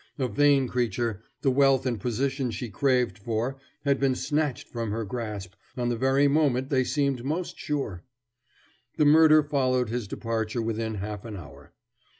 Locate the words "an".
11.23-11.35